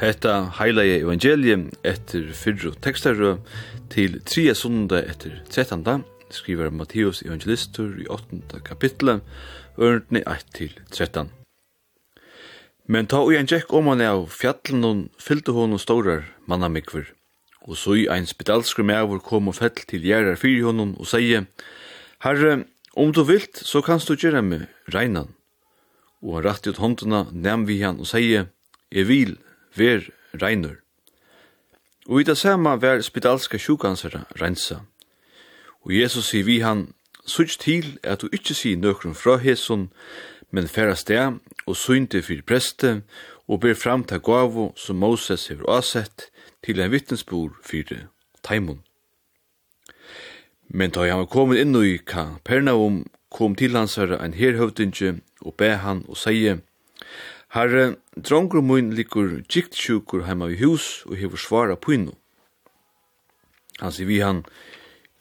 [0.00, 3.34] Hetta heilige evangelium etter fyrru tekstarru
[3.92, 4.54] til 3.
[4.56, 6.06] sunda etter 13.
[6.32, 8.62] skriver Matteus evangelistur i 8.
[8.64, 9.20] kapitlet,
[9.76, 11.28] ørndni 1-13.
[12.88, 17.04] Men ta og en tjekk om han av fjallen og fyllte hon og stårar mannamikver.
[17.68, 21.44] Og så i ein spedalskru meavur kom og fell til gjerrar fyri honom og seie,
[22.24, 22.62] Herre,
[22.96, 25.36] om du vilt, så kanst du gjere meg reinan.
[26.24, 28.48] Og han rett ut håndena, nem vi han og seie,
[28.90, 29.36] Jeg vil,
[29.76, 30.10] ver
[30.42, 30.76] reinur.
[32.06, 34.80] Og i det samme var spedalska sjukansere rensa.
[35.82, 36.88] Og Jesus sier vi han,
[37.26, 39.90] Sutt til at du ikkje sier nøkron fra heson,
[40.50, 43.02] men færa sted og synte fyrir preste
[43.46, 46.30] og ber fram til gavo som Moses hever avsett
[46.64, 48.08] til en vittnesbord fyrir
[48.42, 48.82] taimon.
[50.68, 55.54] Men da han var kommet inn i Kapernaum, kom til hans herre en herhøvdinge og
[55.54, 56.60] be han og seie,
[57.50, 62.12] Herre, drongur mun likur gikt sjukur heima i hus og hefur svara pynu.
[63.80, 64.44] Han sier vi han,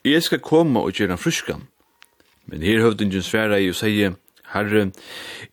[0.05, 1.67] jeg skal komme og gjøre han fruskan.
[2.45, 4.13] Men her høvdingen sværa i og sier,
[4.53, 4.91] Herre,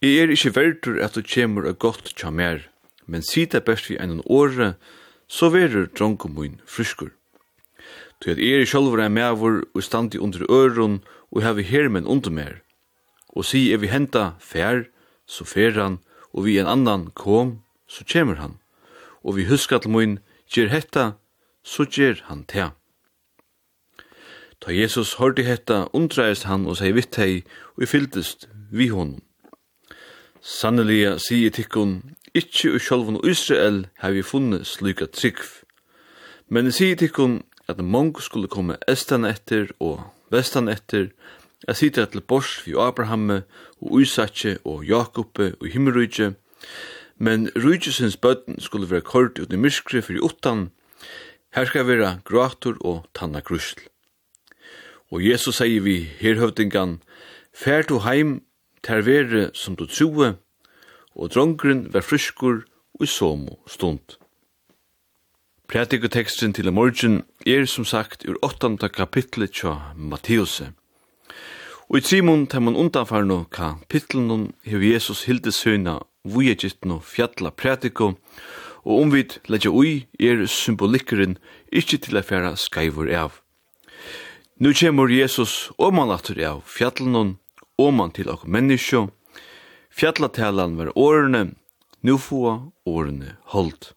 [0.04, 2.66] jeg er ikke verdur at du kjemur og gott tja mer,
[3.06, 4.74] men sida best vi enn åre,
[5.28, 7.12] så verur drongur mun fruskur.
[8.20, 11.00] Tu at er sjolver er mevor og standi under øron
[11.32, 12.60] og hever hermen under mer.
[13.28, 14.86] Og si er vi henta fær,
[15.26, 15.98] så fær han,
[16.36, 18.58] og vi en annan kom, så kjemur han,
[19.24, 20.19] og vi huskar til mun,
[20.52, 21.16] gjer hetta,
[21.64, 22.74] så gjer han tea.
[24.60, 27.44] Ta Jesus hørte hetta, undreist han og seg vitt hei,
[27.76, 29.22] og i fyldest vi honom.
[30.41, 31.98] Sanneliga sier tikkun,
[32.36, 35.41] ikkje u sjolvun Israel hei vi funnet sluka trygg.
[36.48, 41.10] Men sier tikkun at mong skulle komme estan etter og vestan etter,
[41.66, 43.43] Jeg sitter til bors vi Abrahamme
[43.81, 46.34] og Isakje og Jakobbe og Himmelrydje,
[47.19, 50.71] men rydjesens bøtten skulle være kort ut i myskre for i utan,
[51.56, 53.81] her skal være grator og tanna krusl.
[55.10, 57.00] Og Jesus sier vi herhøvdingan,
[57.54, 58.43] fær du heim
[58.83, 60.37] ter vere som du troe,
[61.16, 62.62] og drongren vær fryskur
[62.94, 64.19] og i somo stund.
[65.69, 68.88] Prætikoteksten til morgen er som sagt ur 8.
[68.88, 70.75] kapitlet tja Matteuset.
[71.86, 78.16] Og i trimon temon undanfarno ka pitlunum hev Jesus hilde søgna vujegittno fjalla prætiko,
[78.82, 81.36] og omvid leggja ui er symbolikkeren
[81.70, 83.38] ikkje til a færa skaivur av.
[84.58, 87.36] Nu kjemur Jesus oman atur av fjallunum,
[87.78, 89.06] oman til ok menneskjo,
[89.91, 91.54] fjallatalan var årene,
[92.03, 93.92] nu få årene holdt.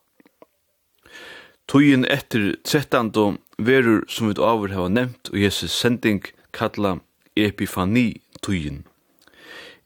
[1.66, 6.22] Tøyen etter 13 verur som vi avur hava nevnt og Jesus sending
[6.54, 7.00] kalla
[7.46, 8.84] epifani tøyen.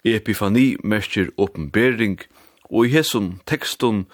[0.04, 2.20] Epifani merkir åpenbering,
[2.70, 4.06] og i hesson tekston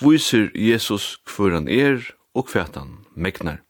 [0.00, 2.02] viser Jesus hver han er
[2.34, 3.62] og hver han megnar.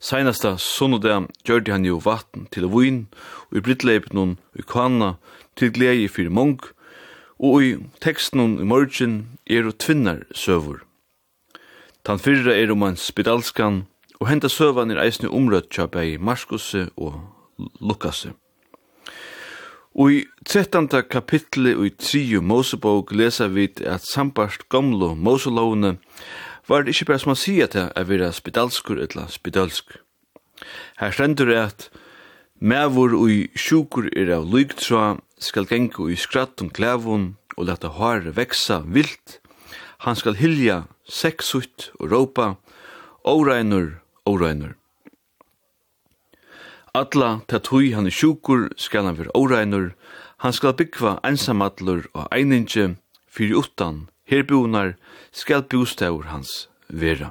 [0.00, 3.06] Seinasta sonnodag gjørde han jo vatten til vin,
[3.50, 5.16] og i brittleipen i kvanna
[5.56, 6.60] til glede fyrir mong,
[7.38, 10.84] og i teksten i morgen er og tvinnar søvur.
[12.04, 13.86] Tan fyrra er om en spedalskan,
[14.20, 16.18] og henta søvan er eisne omrødt kja bei
[16.96, 17.37] og
[17.80, 18.26] Lukas.
[19.98, 20.88] Og i 13.
[21.10, 22.40] kapitlet og i 3.
[22.40, 25.96] Mosebok lesa vi at sambarst gamlo Moselovene
[26.68, 29.96] var det ikkje bare som han sier til at vi er spedalskur eller spedalsk.
[31.00, 31.88] Her stendur det at
[32.60, 38.80] Mævor og sjukur er av lygtra, skal gengu i skrattum klævun og leta hår veksa
[38.82, 39.38] vilt.
[40.02, 42.48] Han skal hilja seksut og ropa,
[43.22, 44.77] oreinur, oreinur.
[46.98, 49.92] Alla ta tui han er sjukur, skal han vera óreinur,
[50.42, 52.96] han skal byggva einsamallur og eininje,
[53.30, 54.96] fyrir utan, herbunar,
[55.30, 57.30] skal bostaur hans vera.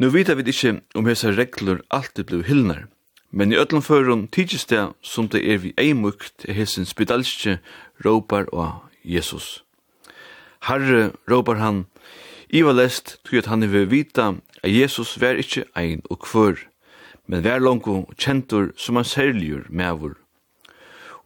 [0.00, 2.86] Nu vita vi ikkje om hesa reglur alltid bliv hyllnar,
[3.30, 7.58] men i öllum førum tidsis det som det er vi eimukt er hesen spedalskje
[8.06, 9.64] råpar og Jesus.
[10.64, 11.84] Herre råpar han,
[12.48, 16.58] Iva lest tog at han er ved vita at Jesus var ikkje ein og kvør,
[17.26, 20.16] men var langko kjentur som han særligur mevur.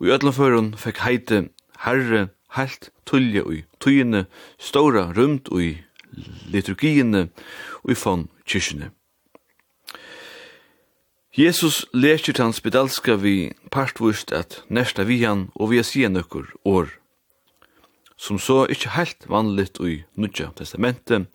[0.00, 1.44] Og i öllum førun fekk heite
[1.84, 4.26] herre heilt tullje ui tøyene,
[4.58, 5.78] stóra rumt ui
[6.52, 7.28] liturgiene
[7.86, 8.90] ui fon kyrkjene.
[11.32, 16.90] Jesus lekjert hans bedalska vi partvust at nesta vi han og vi er nøkkur år,
[18.16, 21.30] som så ikkje heilt vanligt ui nudja testamentet,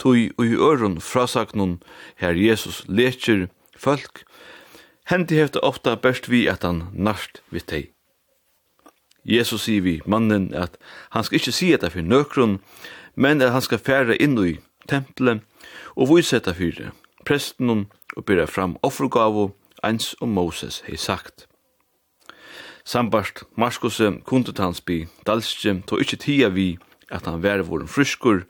[0.00, 1.78] tui ui øron frasaknun
[2.16, 4.24] her Jesus leker folk,
[5.10, 7.84] hendi hefta ofta best vi at han nart vi tei.
[9.24, 10.78] Jesus sier vi mannen at
[11.10, 12.58] han skal ikkje si etta fyrir nøkron,
[13.14, 14.56] men at han skal færa inn i
[14.88, 15.44] tempelet
[15.96, 16.92] og vise etta fyrir
[17.26, 17.86] presten
[18.16, 19.50] og byrja fram offergavo
[19.84, 21.46] eins og Moses hei sagt.
[22.84, 26.78] Sambart Marskose kundet hans by dalskje tog ikkje tida vi
[27.10, 28.46] at han vær våren fryskur,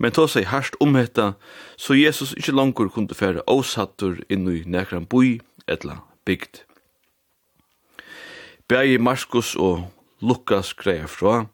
[0.00, 1.34] men ta seg harst om hetta,
[1.76, 5.38] så Jesus ikkje langur kunde fære åsattur inn i nekran boi
[5.68, 6.64] etla bygd.
[8.70, 9.90] Begge Markus og
[10.24, 11.46] Lukas greier fra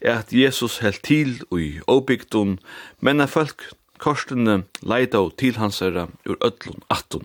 [0.00, 2.58] er at Jesus held til i åbygdun,
[3.00, 3.64] men at folk
[3.98, 7.24] korsene leida og til hans herra ur öllun attun.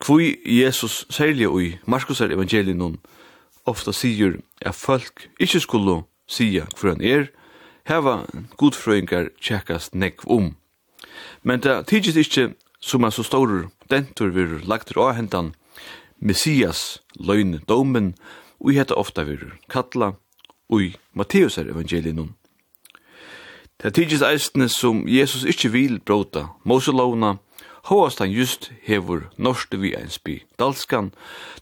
[0.00, 2.98] Kvui Jesus særlig i Markusar evangelien
[3.66, 7.26] ofta sier at folk ikkje skulle sia hver han er,
[7.88, 8.26] heva
[8.60, 10.48] godfrøyngar tjekkast nekv om.
[11.42, 15.54] Men det tidsis ikkje som er så stor dentur vir lagtur av hendan
[16.20, 18.14] Messias løgn domen
[18.60, 20.14] og heta ofta vir kalla
[20.68, 22.34] og Matteus er evangelinum.
[23.78, 27.38] Det tidsis eistne som Jesus ikkje vil bråta Moselovna
[27.88, 31.12] Håast han just hevur norste vi einsby dalskan,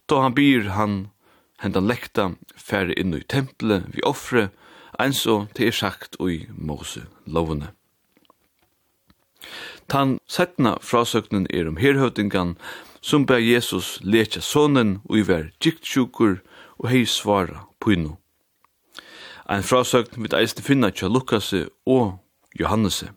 [0.07, 1.09] då han byr han
[1.63, 4.49] hendan lekta færre inn i tempelet vi offre,
[4.99, 7.73] eins og det er sagt ui Mose lovene.
[9.89, 12.57] Tan setna frasøknen er om herhøvdingan,
[13.01, 16.41] som ber Jesus letja sonen ui ver giktsjukur
[16.79, 18.17] og hei svara pynu.
[19.47, 22.19] Ein frasøkn vil eisne finna tja Lukase og
[22.59, 23.13] Johannese.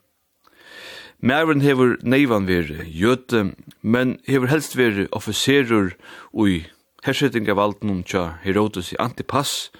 [1.19, 5.95] Mæren hever neivan veri jöte, men hever helst veri offiserur
[6.31, 6.67] ui
[7.03, 9.71] hersettingavaldnum tja Herodes i Antipas,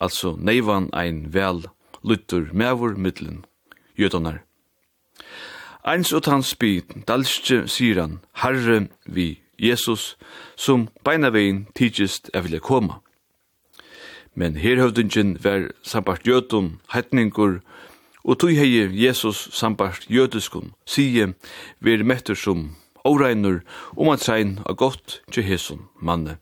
[0.00, 1.64] altså neivan ein vel
[2.02, 3.44] luttur mevur mittlen,
[3.98, 4.42] jötunar.
[5.84, 10.16] Eins og hans by, dalske siran, herre vi Jesus,
[10.56, 13.00] som beinavegin tidsist er vilja koma.
[14.34, 17.60] Men herhøvdingen var sambart jötun, heitningur,
[18.24, 21.34] og tog hei Jesus sambart jødiskun, sige,
[21.80, 23.60] vi er mettur som åreiner,
[23.96, 26.36] og man sein av godt til hesun manne.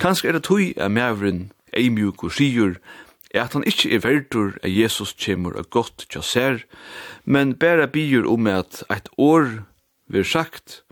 [0.00, 2.76] Kansk er det tog er mevren eimjuk og sigur,
[3.34, 6.64] er at han ikkje er verdur at Jesus kjemur og godt tja ser,
[7.24, 9.64] men bæra byr om at eit år
[10.12, 10.82] vir sagt,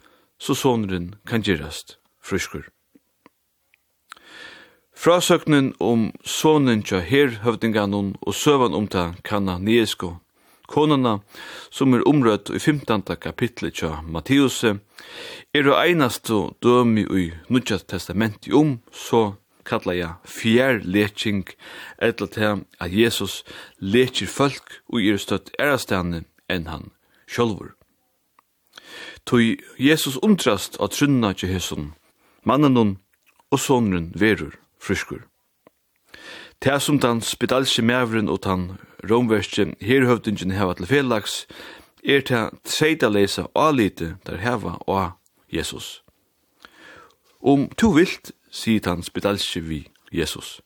[0.40, 2.70] så sonren kan gjerast fryskur.
[4.96, 10.18] Frasøknen om sonen tja her høvdinganon og søvan om ta kanna niesko,
[10.68, 11.18] konana
[11.72, 13.16] som er omrødt i 15.
[13.20, 14.78] kapitlet tja Mattiuse,
[15.56, 21.46] er det einaste dømi i Nudja Testamenti om, så kalla ja fjær leching
[22.02, 23.42] etla til at Jesus
[23.78, 26.90] lecher folk og er støtt erastane enn han
[27.30, 27.76] sjolvor.
[29.26, 31.92] Tui Jesus umtrast at trunna til hesson,
[32.42, 32.98] mannen
[33.50, 35.22] og sonen verur fryskur.
[36.60, 38.72] Det som den spedalske mævren og den
[39.10, 41.46] romverske herhøvdingen heva til felags,
[42.04, 45.10] er til treida lesa alite der heva og
[45.52, 46.02] Jesus.
[47.42, 50.60] Om um, to vilt sier han spedalske vi Jesus.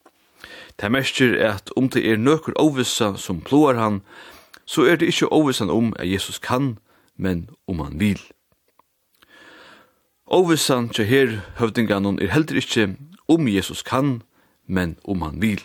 [0.81, 0.89] Det
[1.21, 4.03] er at om det er nøkker ovissa som plåar han,
[4.65, 6.79] så er det ikkje ovissan om at Jesus kan,
[7.17, 8.21] men om han vil.
[10.27, 12.97] Ovissan til her høvdinganon er heller ikkje
[13.29, 14.23] om Jesus kan,
[14.67, 15.63] men om han vil.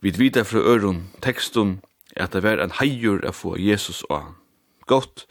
[0.00, 1.80] Vi vita fra øron tekstum
[2.16, 4.34] at det var en heijur å få Jesus og han.
[4.86, 5.26] Godt,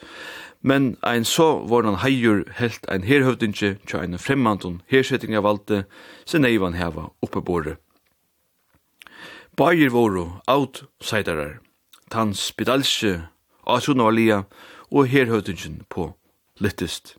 [0.64, 5.84] Men ein så var han heijur helt ein herhøvdinje tja ein fremmandun hersetting av valde,
[6.26, 7.76] se neivan heva oppebore.
[9.60, 11.60] Bayer våro out seidarar,
[12.10, 13.28] tan spedalsje,
[13.68, 14.46] asuna valia
[14.90, 16.14] og herhøvdingen på
[16.64, 17.18] littest.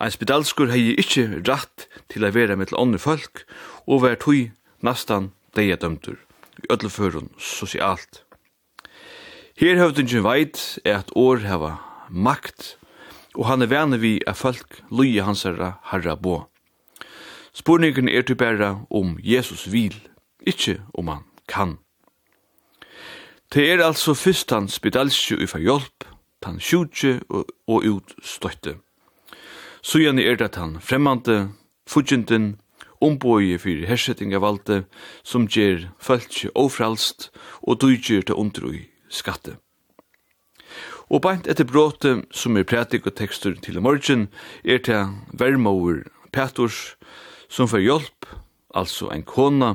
[0.00, 3.44] Ein spedalskur hei ikkje rætt til a vera mittel andre folk,
[3.84, 4.48] og vær tui
[4.80, 6.16] nastan deia dømtur,
[6.64, 8.24] i ödleførun sosialt.
[9.60, 11.76] Herhøvdingen veit er at år heva
[12.12, 12.76] makt,
[13.34, 16.42] og han er vane vi at folk lyje hans herra herra bo.
[17.52, 19.96] Spurningen er til bæra om Jesus vil,
[20.46, 21.78] ikkje om han kan.
[23.52, 26.06] Det er altså fyrst han spedalsje ufa hjelp,
[26.40, 28.78] tan sjutje og, og utstøtte.
[29.82, 31.52] Sujan er det han fremmande,
[31.88, 32.56] fudgjenten,
[33.02, 34.84] omboje fyrir hersettingavalde,
[35.24, 37.30] som gjer fölkje ofralst
[37.62, 39.58] og dujgjer til undru i skatte.
[41.12, 44.28] Og beint etter bråte som er prætik og tekstur til morgen
[44.64, 46.96] er til vermover Peturs
[47.52, 48.26] som får hjelp,
[48.74, 49.74] altså en kona,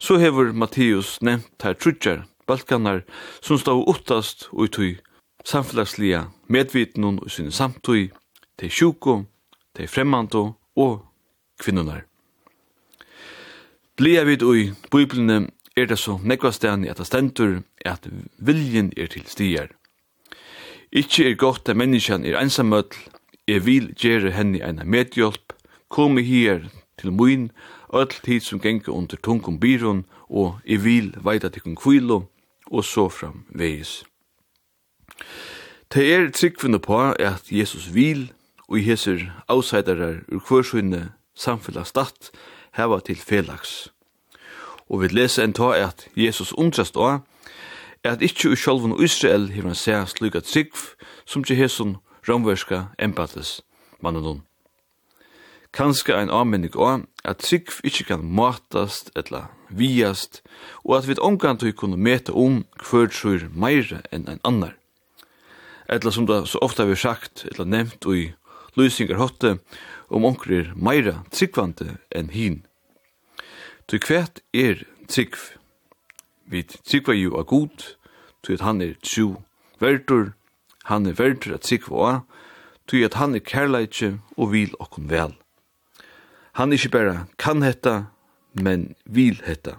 [0.00, 3.02] så hever Mattius nevnt her trudjar, balkanar,
[3.44, 4.96] som stod uttast og tog
[5.44, 8.08] samfunnslige medvitnun og sin samtøy,
[8.58, 9.24] til sjuko,
[9.76, 11.04] til fremmando og
[11.60, 12.06] kvinnunar.
[13.96, 19.12] Blia vid ui biblene er det så nekva stedani at det stendur at viljen er
[19.12, 19.68] til stier.
[20.94, 22.92] Ikki er gott at menneskjan er einsamøll,
[23.50, 25.50] er vil gjere henni eina medhjálp,
[25.90, 26.68] komi hier
[27.02, 27.48] til muin,
[27.90, 32.28] öll tid som gengur under tungum byrun, og er vil veida tikkun kvilo,
[32.70, 34.04] og så fram veis.
[35.90, 38.30] Det er tryggvinne på at Jesus vil,
[38.68, 42.30] og i hesser avseidarar ur kvørsynne samfellastatt
[42.78, 43.90] heva til felags.
[44.86, 47.26] Og vi leser en ta at Jesus undrast også,
[48.04, 50.74] at ikkje i sjálfun Israel hefur han seg sluga trygg
[51.24, 51.96] som til hesson
[52.28, 53.60] romverska empatis
[54.04, 54.42] mannenun.
[55.72, 60.42] Kanska ein avmenning av at trygg ikkje kan matast etla viast
[60.84, 64.76] og at vi omkant vi kunne meta om hver trur meira enn ein annar.
[65.88, 68.24] Etla som det så ofta vi sagt, etla nevnt og i
[68.76, 69.58] løysingar hotte,
[70.08, 72.62] om onker er meira tryggvante enn hin.
[73.88, 75.58] Tu kvært er tryggv
[76.46, 77.84] vi tryggva jo av god,
[78.42, 79.36] tog at han er tju
[79.80, 80.32] verdur,
[80.84, 82.20] han er verdur at tryggva av,
[82.86, 85.34] tog at han er kærleitje og vil okkon vel.
[86.60, 88.06] Han er ikke bare kan hetta,
[88.52, 89.78] men vil hetta.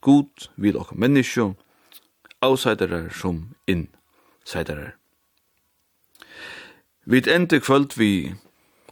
[0.00, 1.52] God vil okkon menneskje,
[2.42, 3.86] avseidarar som inn,
[4.44, 4.96] seidarar.
[7.04, 8.34] Vi ender kvöld vi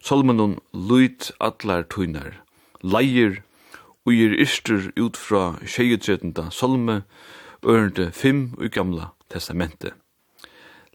[0.03, 2.41] Solmanon luit atlar tuinar,
[2.83, 3.43] leier
[4.07, 6.33] og er istur ut fra 23.
[6.51, 7.03] salme,
[7.67, 9.93] ørende 5 i gamla testamentet.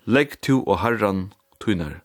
[0.06, 2.02] Legg tu og herran tunar,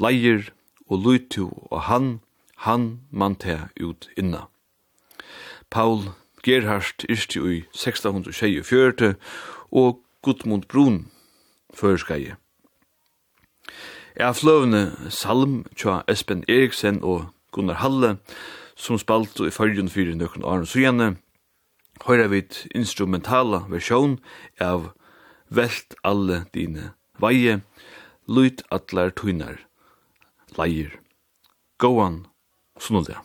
[0.00, 0.50] leier
[0.86, 2.20] og lyt tu og han,
[2.56, 4.46] han man te ut inna.
[5.70, 9.14] Paul Gerhardt isti i 1624
[9.72, 11.06] og Gudmund Brun
[11.74, 12.36] førskaje.
[14.16, 18.16] Er fløvende salm tja Espen Eriksen og Gunnar Halle
[18.76, 20.66] som spalt i fyrjun fyrir nøkken åren.
[20.66, 21.16] Så gjerne
[22.06, 24.18] høyra vi instrumentala versjon
[24.60, 24.92] av
[25.54, 27.60] Velt alle dine veie,
[28.26, 29.58] Lyt atlar tuinar,
[30.56, 30.94] leier.
[31.76, 32.22] Gåan,
[32.80, 33.20] snullja.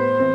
[0.00, 0.29] Musik